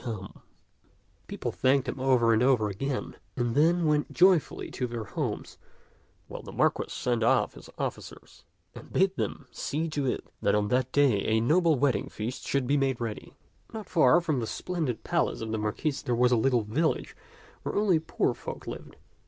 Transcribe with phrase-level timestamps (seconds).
[0.03, 0.31] The
[1.27, 5.59] people thanked him over and over again, and then went joyfully to their homes,
[6.27, 8.43] while the Marquis sent for his officers
[8.73, 12.65] and bade them see to it that on that day a noble wedding feast should
[12.65, 13.35] be made* ready.
[13.75, 17.15] Not far from the splendid palace of the Marquis there was a little village
[17.61, 18.95] where only poor folk lived.